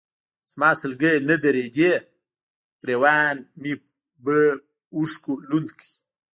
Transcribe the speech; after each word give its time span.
زما 0.51 0.69
سلګۍ 0.81 1.15
نه 1.29 1.35
درېدې، 1.43 1.91
ګرېوان 2.81 3.35
مې 3.61 3.73
به 4.23 4.37
اوښکو 4.95 5.33
لوند 5.49 5.69
کړ. 5.79 5.87